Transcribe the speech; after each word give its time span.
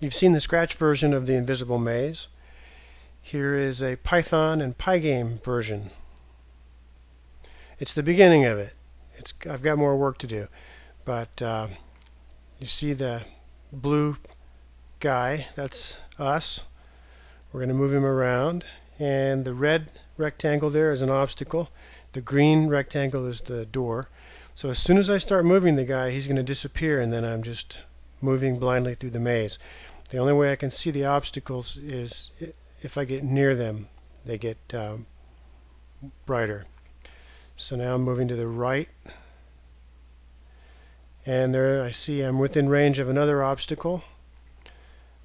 You've 0.00 0.14
seen 0.14 0.30
the 0.32 0.38
Scratch 0.38 0.74
version 0.74 1.12
of 1.12 1.26
the 1.26 1.34
Invisible 1.34 1.80
Maze. 1.80 2.28
Here 3.20 3.56
is 3.56 3.82
a 3.82 3.96
Python 3.96 4.60
and 4.60 4.78
Pygame 4.78 5.42
version. 5.42 5.90
It's 7.80 7.94
the 7.94 8.04
beginning 8.04 8.44
of 8.44 8.58
it. 8.58 8.74
It's 9.16 9.34
I've 9.50 9.62
got 9.62 9.76
more 9.76 9.96
work 9.96 10.18
to 10.18 10.28
do, 10.28 10.46
but 11.04 11.42
uh, 11.42 11.66
you 12.60 12.66
see 12.66 12.92
the 12.92 13.22
blue 13.72 14.18
guy. 15.00 15.48
That's 15.56 15.98
us. 16.16 16.62
We're 17.52 17.58
going 17.58 17.68
to 17.68 17.74
move 17.74 17.92
him 17.92 18.04
around, 18.04 18.64
and 19.00 19.44
the 19.44 19.54
red 19.54 19.90
rectangle 20.16 20.70
there 20.70 20.92
is 20.92 21.02
an 21.02 21.10
obstacle. 21.10 21.70
The 22.12 22.20
green 22.20 22.68
rectangle 22.68 23.26
is 23.26 23.40
the 23.40 23.66
door. 23.66 24.10
So 24.54 24.70
as 24.70 24.78
soon 24.78 24.96
as 24.96 25.10
I 25.10 25.18
start 25.18 25.44
moving 25.44 25.74
the 25.74 25.84
guy, 25.84 26.12
he's 26.12 26.28
going 26.28 26.36
to 26.36 26.44
disappear, 26.44 27.00
and 27.00 27.12
then 27.12 27.24
I'm 27.24 27.42
just 27.42 27.80
moving 28.20 28.58
blindly 28.58 28.94
through 28.94 29.10
the 29.10 29.20
maze. 29.20 29.58
The 30.10 30.18
only 30.18 30.32
way 30.32 30.52
I 30.52 30.56
can 30.56 30.70
see 30.70 30.90
the 30.90 31.04
obstacles 31.04 31.76
is 31.76 32.32
if 32.82 32.96
I 32.96 33.04
get 33.04 33.22
near 33.22 33.54
them. 33.54 33.88
They 34.24 34.38
get 34.38 34.58
um, 34.74 35.06
brighter. 36.26 36.66
So 37.56 37.76
now 37.76 37.94
I'm 37.94 38.02
moving 38.02 38.28
to 38.28 38.36
the 38.36 38.46
right. 38.46 38.88
And 41.26 41.54
there 41.54 41.82
I 41.82 41.90
see 41.90 42.22
I'm 42.22 42.38
within 42.38 42.68
range 42.68 42.98
of 42.98 43.08
another 43.08 43.42
obstacle. 43.42 44.04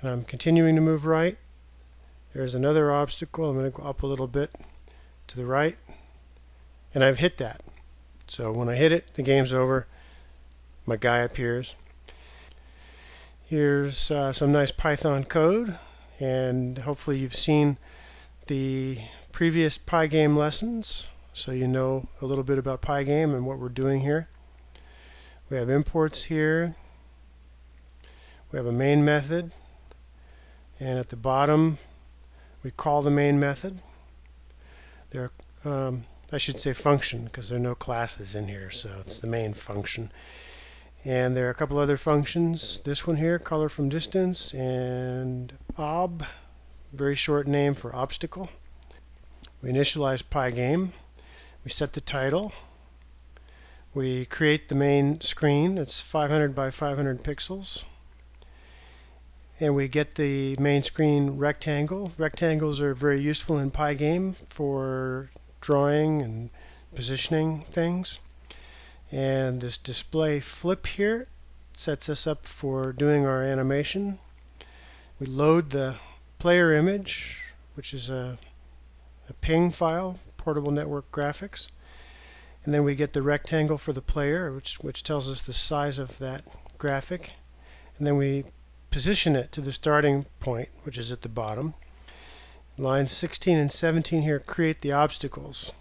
And 0.00 0.10
I'm 0.10 0.24
continuing 0.24 0.74
to 0.76 0.80
move 0.80 1.06
right. 1.06 1.36
There's 2.32 2.54
another 2.54 2.92
obstacle. 2.92 3.50
I'm 3.50 3.56
going 3.56 3.70
to 3.70 3.76
go 3.76 3.82
up 3.82 4.02
a 4.02 4.06
little 4.06 4.28
bit 4.28 4.54
to 5.26 5.36
the 5.36 5.46
right. 5.46 5.76
And 6.94 7.04
I've 7.04 7.18
hit 7.18 7.38
that. 7.38 7.62
So 8.28 8.52
when 8.52 8.68
I 8.68 8.76
hit 8.76 8.92
it, 8.92 9.14
the 9.14 9.22
game's 9.22 9.52
over. 9.52 9.86
My 10.86 10.96
guy 10.96 11.18
appears. 11.18 11.74
Here's 13.50 14.12
uh, 14.12 14.32
some 14.32 14.52
nice 14.52 14.70
Python 14.70 15.24
code. 15.24 15.76
And 16.20 16.78
hopefully 16.78 17.18
you've 17.18 17.34
seen 17.34 17.78
the 18.46 18.98
previous 19.32 19.76
Pygame 19.76 20.36
lessons 20.36 21.08
so 21.32 21.50
you 21.50 21.66
know 21.66 22.06
a 22.22 22.26
little 22.26 22.44
bit 22.44 22.58
about 22.58 22.80
Pygame 22.80 23.34
and 23.34 23.44
what 23.44 23.58
we're 23.58 23.68
doing 23.68 24.02
here. 24.02 24.28
We 25.50 25.56
have 25.56 25.68
imports 25.68 26.26
here. 26.26 26.76
We 28.52 28.56
have 28.56 28.66
a 28.66 28.72
main 28.72 29.04
method. 29.04 29.50
And 30.78 31.00
at 31.00 31.08
the 31.08 31.16
bottom, 31.16 31.78
we 32.62 32.70
call 32.70 33.02
the 33.02 33.10
main 33.10 33.40
method. 33.40 33.80
There, 35.10 35.32
um, 35.64 36.04
I 36.30 36.38
should 36.38 36.60
say 36.60 36.72
function 36.72 37.24
because 37.24 37.48
there 37.48 37.58
are 37.58 37.60
no 37.60 37.74
classes 37.74 38.36
in 38.36 38.46
here, 38.46 38.70
so 38.70 38.90
it's 39.00 39.18
the 39.18 39.26
main 39.26 39.54
function. 39.54 40.12
And 41.04 41.34
there 41.34 41.46
are 41.46 41.50
a 41.50 41.54
couple 41.54 41.78
other 41.78 41.96
functions. 41.96 42.80
This 42.80 43.06
one 43.06 43.16
here, 43.16 43.38
color 43.38 43.70
from 43.70 43.88
distance, 43.88 44.52
and 44.52 45.54
ob, 45.78 46.24
very 46.92 47.14
short 47.14 47.46
name 47.46 47.74
for 47.74 47.94
obstacle. 47.96 48.50
We 49.62 49.70
initialize 49.70 50.22
Pygame. 50.22 50.92
We 51.64 51.70
set 51.70 51.94
the 51.94 52.00
title. 52.00 52.52
We 53.94 54.26
create 54.26 54.68
the 54.68 54.74
main 54.74 55.20
screen. 55.22 55.78
It's 55.78 56.00
500 56.00 56.54
by 56.54 56.70
500 56.70 57.22
pixels. 57.24 57.84
And 59.58 59.74
we 59.74 59.88
get 59.88 60.14
the 60.14 60.56
main 60.56 60.82
screen 60.82 61.38
rectangle. 61.38 62.12
Rectangles 62.18 62.80
are 62.80 62.94
very 62.94 63.20
useful 63.20 63.58
in 63.58 63.70
Pygame 63.70 64.36
for 64.48 65.30
drawing 65.60 66.22
and 66.22 66.50
positioning 66.94 67.62
things. 67.70 68.18
And 69.12 69.60
this 69.60 69.76
display 69.76 70.40
flip 70.40 70.86
here 70.86 71.26
sets 71.76 72.08
us 72.08 72.26
up 72.26 72.46
for 72.46 72.92
doing 72.92 73.26
our 73.26 73.42
animation. 73.42 74.18
We 75.18 75.26
load 75.26 75.70
the 75.70 75.96
player 76.38 76.72
image, 76.72 77.42
which 77.74 77.92
is 77.92 78.08
a, 78.08 78.38
a 79.28 79.32
ping 79.34 79.70
file 79.70 80.18
portable 80.36 80.70
network 80.70 81.10
graphics. 81.10 81.68
And 82.64 82.74
then 82.74 82.84
we 82.84 82.94
get 82.94 83.12
the 83.12 83.22
rectangle 83.22 83.78
for 83.78 83.92
the 83.92 84.02
player, 84.02 84.52
which, 84.52 84.76
which 84.80 85.02
tells 85.02 85.30
us 85.30 85.42
the 85.42 85.52
size 85.52 85.98
of 85.98 86.18
that 86.18 86.44
graphic. 86.78 87.32
And 87.96 88.06
then 88.06 88.16
we 88.16 88.44
position 88.90 89.36
it 89.36 89.52
to 89.52 89.60
the 89.60 89.72
starting 89.72 90.26
point, 90.40 90.68
which 90.84 90.98
is 90.98 91.10
at 91.10 91.22
the 91.22 91.28
bottom. 91.28 91.74
Lines 92.76 93.12
16 93.12 93.56
and 93.56 93.72
17 93.72 94.22
here 94.22 94.38
create 94.40 94.80
the 94.80 94.92
obstacles. 94.92 95.72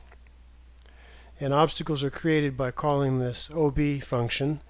And 1.40 1.54
obstacles 1.54 2.04
are 2.04 2.10
created 2.10 2.58
by 2.58 2.72
calling 2.72 3.20
this 3.20 3.50
OB 3.52 4.02
function 4.04 4.62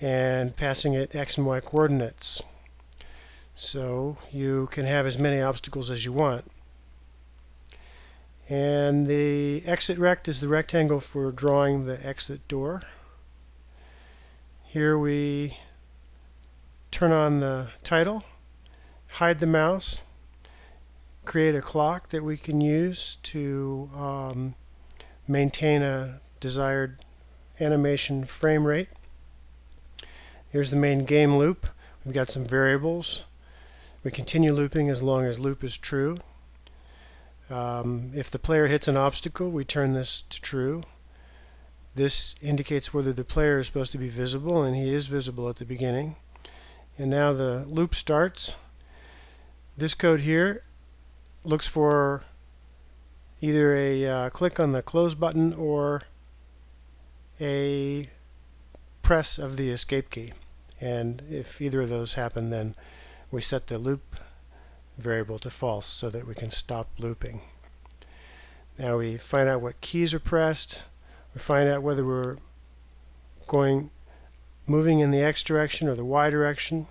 and 0.00 0.56
passing 0.56 0.94
it 0.94 1.14
x 1.14 1.36
and 1.38 1.46
y 1.46 1.60
coordinates. 1.60 2.42
So 3.56 4.16
you 4.32 4.68
can 4.72 4.86
have 4.86 5.06
as 5.06 5.18
many 5.18 5.40
obstacles 5.40 5.90
as 5.90 6.04
you 6.04 6.12
want. 6.12 6.50
And 8.48 9.06
the 9.06 9.62
exit 9.64 9.98
rect 9.98 10.28
is 10.28 10.40
the 10.40 10.48
rectangle 10.48 11.00
for 11.00 11.32
drawing 11.32 11.86
the 11.86 12.04
exit 12.06 12.46
door. 12.46 12.82
Here 14.64 14.98
we 14.98 15.58
turn 16.90 17.12
on 17.12 17.40
the 17.40 17.68
title, 17.82 18.24
hide 19.12 19.38
the 19.38 19.46
mouse, 19.46 20.00
create 21.24 21.54
a 21.54 21.62
clock 21.62 22.10
that 22.10 22.22
we 22.22 22.36
can 22.36 22.60
use 22.60 23.16
to 23.22 23.90
um, 23.96 24.54
maintain 25.26 25.82
a 25.82 26.20
desired 26.40 26.98
animation 27.60 28.24
frame 28.24 28.66
rate. 28.66 28.88
Here's 30.50 30.70
the 30.70 30.76
main 30.76 31.04
game 31.04 31.36
loop. 31.36 31.66
We've 32.04 32.14
got 32.14 32.28
some 32.28 32.44
variables. 32.44 33.24
We 34.02 34.10
continue 34.10 34.52
looping 34.52 34.90
as 34.90 35.02
long 35.02 35.24
as 35.24 35.38
loop 35.38 35.64
is 35.64 35.76
true. 35.76 36.18
Um, 37.50 38.12
if 38.14 38.30
the 38.30 38.38
player 38.38 38.66
hits 38.66 38.88
an 38.88 38.96
obstacle, 38.96 39.50
we 39.50 39.64
turn 39.64 39.94
this 39.94 40.22
to 40.30 40.40
true. 40.40 40.82
This 41.94 42.34
indicates 42.42 42.92
whether 42.92 43.12
the 43.12 43.24
player 43.24 43.58
is 43.58 43.66
supposed 43.66 43.92
to 43.92 43.98
be 43.98 44.08
visible, 44.08 44.62
and 44.62 44.76
he 44.76 44.92
is 44.92 45.06
visible 45.06 45.48
at 45.48 45.56
the 45.56 45.64
beginning. 45.64 46.16
And 46.98 47.10
now 47.10 47.32
the 47.32 47.64
loop 47.66 47.94
starts. 47.94 48.56
This 49.76 49.94
code 49.94 50.20
here 50.20 50.62
looks 51.44 51.66
for 51.66 52.22
either 53.44 53.76
a 53.76 54.06
uh, 54.06 54.30
click 54.30 54.58
on 54.58 54.72
the 54.72 54.80
close 54.80 55.14
button 55.14 55.52
or 55.52 56.02
a 57.38 58.08
press 59.02 59.38
of 59.38 59.58
the 59.58 59.70
escape 59.70 60.08
key. 60.08 60.32
And 60.80 61.22
if 61.30 61.60
either 61.60 61.82
of 61.82 61.90
those 61.90 62.14
happen, 62.14 62.48
then 62.48 62.74
we 63.30 63.42
set 63.42 63.66
the 63.66 63.76
loop 63.76 64.16
variable 64.96 65.38
to 65.40 65.50
false 65.50 65.86
so 65.86 66.08
that 66.08 66.26
we 66.26 66.34
can 66.34 66.50
stop 66.50 66.88
looping. 66.98 67.42
Now 68.78 68.98
we 68.98 69.18
find 69.18 69.48
out 69.48 69.60
what 69.60 69.80
keys 69.82 70.14
are 70.14 70.20
pressed. 70.20 70.84
We 71.34 71.40
find 71.40 71.68
out 71.68 71.82
whether 71.82 72.04
we're 72.04 72.38
going 73.46 73.90
moving 74.66 75.00
in 75.00 75.10
the 75.10 75.20
x 75.20 75.42
direction 75.42 75.86
or 75.86 75.94
the 75.94 76.04
y 76.04 76.30
direction. 76.30 76.86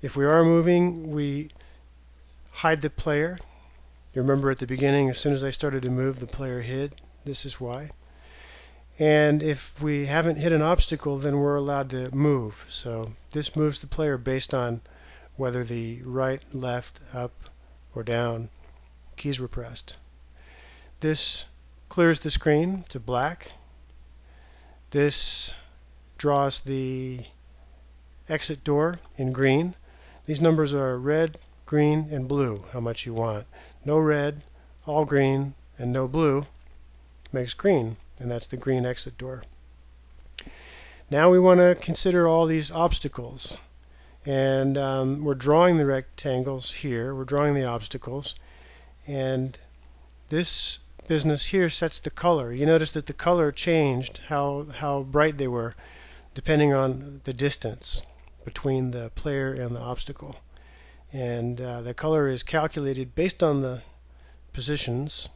If 0.00 0.16
we 0.16 0.24
are 0.24 0.44
moving, 0.44 1.10
we 1.10 1.50
hide 2.52 2.82
the 2.82 2.90
player. 2.90 3.38
You 4.16 4.22
remember 4.22 4.50
at 4.50 4.60
the 4.60 4.66
beginning, 4.66 5.10
as 5.10 5.18
soon 5.18 5.34
as 5.34 5.44
I 5.44 5.50
started 5.50 5.82
to 5.82 5.90
move, 5.90 6.20
the 6.20 6.26
player 6.26 6.62
hid. 6.62 7.02
This 7.26 7.44
is 7.44 7.60
why. 7.60 7.90
And 8.98 9.42
if 9.42 9.82
we 9.82 10.06
haven't 10.06 10.36
hit 10.36 10.52
an 10.52 10.62
obstacle, 10.62 11.18
then 11.18 11.36
we're 11.36 11.54
allowed 11.54 11.90
to 11.90 12.10
move. 12.14 12.64
So 12.70 13.12
this 13.32 13.54
moves 13.54 13.78
the 13.78 13.86
player 13.86 14.16
based 14.16 14.54
on 14.54 14.80
whether 15.36 15.62
the 15.62 16.00
right, 16.02 16.40
left, 16.50 17.00
up, 17.12 17.50
or 17.94 18.02
down 18.02 18.48
keys 19.18 19.38
were 19.38 19.48
pressed. 19.48 19.98
This 21.00 21.44
clears 21.90 22.20
the 22.20 22.30
screen 22.30 22.86
to 22.88 22.98
black. 22.98 23.52
This 24.92 25.52
draws 26.16 26.60
the 26.60 27.20
exit 28.30 28.64
door 28.64 28.98
in 29.18 29.34
green. 29.34 29.74
These 30.24 30.40
numbers 30.40 30.72
are 30.72 30.98
red, 30.98 31.36
green, 31.66 32.08
and 32.10 32.28
blue, 32.28 32.64
how 32.72 32.80
much 32.80 33.04
you 33.04 33.12
want. 33.12 33.46
No 33.84 33.98
red, 33.98 34.42
all 34.86 35.04
green, 35.04 35.54
and 35.78 35.92
no 35.92 36.08
blue 36.08 36.46
makes 37.32 37.54
green, 37.54 37.96
and 38.18 38.30
that's 38.30 38.46
the 38.46 38.56
green 38.56 38.86
exit 38.86 39.18
door. 39.18 39.42
Now 41.10 41.30
we 41.30 41.38
want 41.38 41.60
to 41.60 41.76
consider 41.80 42.26
all 42.26 42.46
these 42.46 42.70
obstacles. 42.70 43.58
And 44.24 44.76
um, 44.76 45.22
we're 45.22 45.34
drawing 45.34 45.78
the 45.78 45.86
rectangles 45.86 46.72
here. 46.72 47.14
We're 47.14 47.24
drawing 47.24 47.54
the 47.54 47.64
obstacles. 47.64 48.34
And 49.06 49.56
this 50.30 50.80
business 51.06 51.46
here 51.46 51.68
sets 51.68 52.00
the 52.00 52.10
color. 52.10 52.52
You 52.52 52.66
notice 52.66 52.90
that 52.90 53.06
the 53.06 53.12
color 53.12 53.52
changed, 53.52 54.22
how, 54.26 54.66
how 54.78 55.02
bright 55.02 55.38
they 55.38 55.46
were, 55.46 55.76
depending 56.34 56.72
on 56.72 57.20
the 57.22 57.32
distance 57.32 58.02
between 58.44 58.90
the 58.90 59.12
player 59.14 59.54
and 59.54 59.76
the 59.76 59.80
obstacle. 59.80 60.40
And 61.12 61.60
uh, 61.60 61.82
the 61.82 61.94
color 61.94 62.28
is 62.28 62.42
calculated 62.42 63.14
based 63.14 63.42
on 63.42 63.62
the 63.62 63.82
positions 64.52 65.28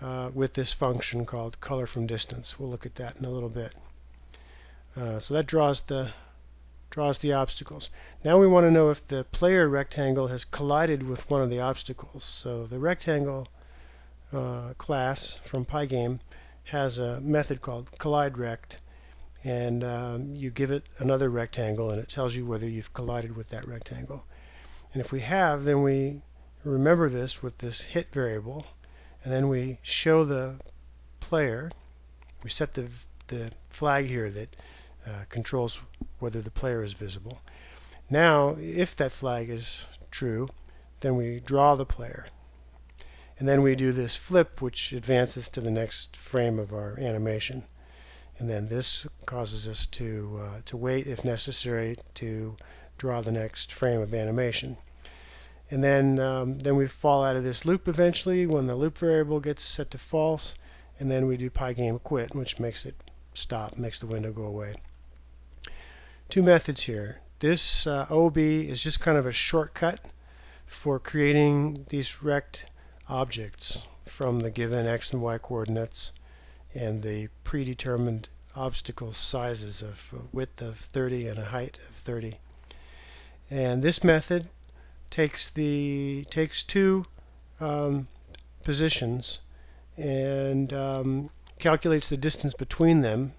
uh, 0.00 0.30
with 0.34 0.54
this 0.54 0.72
function 0.72 1.24
called 1.24 1.60
color 1.60 1.86
from 1.86 2.06
distance. 2.06 2.58
We'll 2.58 2.70
look 2.70 2.86
at 2.86 2.96
that 2.96 3.16
in 3.16 3.24
a 3.24 3.30
little 3.30 3.48
bit. 3.48 3.72
Uh, 4.96 5.18
so 5.18 5.34
that 5.34 5.46
draws 5.46 5.82
the 5.82 6.12
draws 6.88 7.18
the 7.18 7.32
obstacles. 7.32 7.90
Now 8.24 8.38
we 8.38 8.46
want 8.46 8.64
to 8.64 8.70
know 8.70 8.88
if 8.88 9.06
the 9.06 9.24
player 9.24 9.68
rectangle 9.68 10.28
has 10.28 10.44
collided 10.44 11.02
with 11.02 11.28
one 11.28 11.42
of 11.42 11.50
the 11.50 11.60
obstacles. 11.60 12.24
So 12.24 12.66
the 12.66 12.78
rectangle 12.78 13.48
uh, 14.32 14.72
class 14.78 15.40
from 15.44 15.66
Pygame 15.66 16.20
has 16.64 16.98
a 16.98 17.20
method 17.20 17.60
called 17.60 17.90
collideRect 17.98 18.76
and 19.44 19.84
um, 19.84 20.34
you 20.34 20.50
give 20.50 20.70
it 20.70 20.84
another 20.98 21.28
rectangle 21.28 21.90
and 21.90 22.00
it 22.00 22.08
tells 22.08 22.34
you 22.34 22.46
whether 22.46 22.66
you've 22.66 22.92
collided 22.92 23.36
with 23.36 23.50
that 23.50 23.68
rectangle. 23.68 24.24
And 24.92 25.00
if 25.00 25.12
we 25.12 25.20
have, 25.20 25.64
then 25.64 25.82
we 25.82 26.22
remember 26.64 27.08
this 27.08 27.42
with 27.42 27.58
this 27.58 27.82
hit 27.82 28.12
variable 28.12 28.66
and 29.26 29.32
then 29.32 29.48
we 29.48 29.78
show 29.82 30.24
the 30.24 30.56
player, 31.18 31.72
we 32.44 32.50
set 32.50 32.74
the, 32.74 32.88
the 33.26 33.50
flag 33.68 34.06
here 34.06 34.30
that 34.30 34.54
uh, 35.04 35.24
controls 35.28 35.80
whether 36.20 36.40
the 36.40 36.50
player 36.50 36.82
is 36.82 36.92
visible. 36.92 37.40
Now, 38.08 38.56
if 38.60 38.94
that 38.96 39.10
flag 39.10 39.50
is 39.50 39.86
true, 40.12 40.48
then 41.00 41.16
we 41.16 41.40
draw 41.40 41.74
the 41.74 41.84
player. 41.84 42.26
And 43.38 43.48
then 43.48 43.62
we 43.62 43.74
do 43.74 43.90
this 43.90 44.14
flip, 44.14 44.62
which 44.62 44.92
advances 44.92 45.48
to 45.50 45.60
the 45.60 45.70
next 45.72 46.16
frame 46.16 46.58
of 46.58 46.72
our 46.72 46.98
animation. 46.98 47.64
And 48.38 48.48
then 48.48 48.68
this 48.68 49.06
causes 49.26 49.66
us 49.66 49.86
to, 49.86 50.40
uh, 50.40 50.60
to 50.66 50.76
wait, 50.76 51.06
if 51.06 51.24
necessary, 51.24 51.96
to 52.14 52.56
draw 52.98 53.20
the 53.20 53.32
next 53.32 53.72
frame 53.72 54.00
of 54.00 54.14
animation. 54.14 54.78
And 55.70 55.82
then, 55.82 56.18
um, 56.18 56.58
then 56.60 56.76
we 56.76 56.86
fall 56.86 57.24
out 57.24 57.36
of 57.36 57.44
this 57.44 57.64
loop 57.64 57.88
eventually 57.88 58.46
when 58.46 58.66
the 58.66 58.76
loop 58.76 58.98
variable 58.98 59.40
gets 59.40 59.62
set 59.62 59.90
to 59.92 59.98
false. 59.98 60.54
And 60.98 61.10
then 61.10 61.26
we 61.26 61.36
do 61.36 61.50
pygame 61.50 62.02
quit, 62.02 62.34
which 62.34 62.60
makes 62.60 62.86
it 62.86 62.94
stop, 63.34 63.76
makes 63.76 64.00
the 64.00 64.06
window 64.06 64.32
go 64.32 64.44
away. 64.44 64.76
Two 66.28 66.42
methods 66.42 66.82
here. 66.82 67.20
This 67.40 67.86
uh, 67.86 68.06
OB 68.10 68.38
is 68.38 68.82
just 68.82 69.00
kind 69.00 69.18
of 69.18 69.26
a 69.26 69.32
shortcut 69.32 70.00
for 70.64 70.98
creating 70.98 71.86
these 71.90 72.22
rect 72.22 72.66
objects 73.08 73.84
from 74.04 74.40
the 74.40 74.50
given 74.50 74.86
x 74.86 75.12
and 75.12 75.22
y 75.22 75.38
coordinates 75.38 76.12
and 76.74 77.02
the 77.02 77.28
predetermined 77.44 78.28
obstacle 78.54 79.12
sizes 79.12 79.82
of 79.82 80.12
width 80.32 80.62
of 80.62 80.78
30 80.78 81.28
and 81.28 81.38
a 81.38 81.46
height 81.46 81.78
of 81.88 81.94
30. 81.94 82.38
And 83.50 83.82
this 83.82 84.02
method 84.02 84.48
takes 85.10 85.50
the 85.50 86.26
takes 86.30 86.62
two 86.62 87.06
um, 87.60 88.08
positions 88.64 89.40
and 89.96 90.72
um, 90.72 91.30
calculates 91.58 92.08
the 92.08 92.16
distance 92.16 92.54
between 92.54 93.02
them 93.02 93.32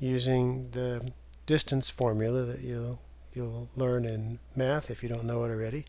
using 0.00 0.70
the 0.70 1.12
distance 1.46 1.90
formula 1.90 2.44
that 2.44 2.60
you'll 2.60 3.00
you'll 3.34 3.68
learn 3.76 4.04
in 4.04 4.38
math 4.56 4.90
if 4.90 5.02
you 5.02 5.08
don't 5.08 5.24
know 5.24 5.44
it 5.44 5.48
already 5.48 5.84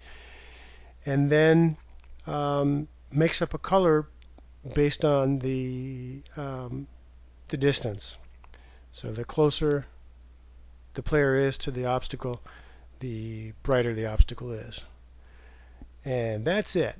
and 1.05 1.29
then 1.29 1.77
um, 2.27 2.87
makes 3.11 3.41
up 3.41 3.53
a 3.53 3.57
color 3.57 4.07
based 4.73 5.03
on 5.03 5.39
the 5.39 6.21
um, 6.37 6.87
the 7.49 7.57
distance. 7.57 8.17
So 8.91 9.11
the 9.11 9.25
closer 9.25 9.85
the 10.93 11.03
player 11.03 11.35
is 11.35 11.57
to 11.59 11.71
the 11.71 11.85
obstacle, 11.85 12.41
the 12.99 13.53
brighter 13.63 13.93
the 13.93 14.05
obstacle 14.05 14.51
is. 14.51 14.83
And 16.05 16.45
that's 16.45 16.75
it. 16.75 16.95